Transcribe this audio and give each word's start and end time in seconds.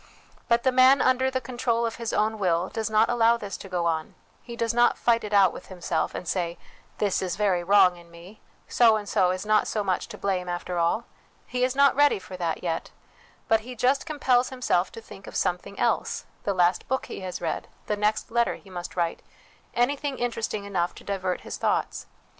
But 0.47 0.63
the 0.63 0.71
man 0.71 0.99
under 0.99 1.29
the 1.29 1.39
control 1.39 1.85
of 1.85 1.97
his 1.97 2.11
own 2.11 2.39
will 2.39 2.69
does 2.69 2.89
not 2.89 3.07
allow 3.07 3.37
this 3.37 3.55
to 3.57 3.69
go 3.69 3.85
on: 3.85 4.15
he 4.41 4.55
does 4.55 4.73
not 4.73 4.97
fight 4.97 5.23
it 5.23 5.31
out 5.31 5.53
with 5.53 5.67
himself, 5.67 6.15
and 6.15 6.27
say,' 6.27 6.57
This 6.97 7.21
is 7.21 7.35
very 7.35 7.63
wrong 7.63 7.97
in 7.97 8.09
me. 8.09 8.41
So 8.67 8.95
and 8.95 9.07
so 9.07 9.29
is 9.29 9.45
not 9.45 9.67
so 9.67 9.83
much 9.83 10.07
to 10.07 10.17
blame, 10.17 10.49
after 10.49 10.79
all. 10.79 11.05
He 11.45 11.63
is 11.63 11.75
not 11.75 11.93
ready 11.95 12.17
for 12.17 12.35
that 12.35 12.63
yet; 12.63 12.89
but 13.47 13.59
he 13.59 13.75
just 13.75 14.07
compels 14.07 14.49
himself 14.49 14.91
to 14.93 15.01
think 15.01 15.27
of 15.27 15.35
something 15.35 15.77
else 15.77 16.25
the 16.45 16.53
last 16.55 16.87
book 16.87 17.05
he 17.05 17.19
has 17.19 17.39
read, 17.39 17.67
the 17.85 17.95
next 17.95 18.31
letter 18.31 18.55
he 18.55 18.71
must 18.71 18.95
write, 18.95 19.21
anything 19.75 20.17
interesting 20.17 20.63
enough 20.65 20.95
to 20.95 21.03
divert 21.03 21.41
his 21.41 21.57
thoughts. 21.57 22.07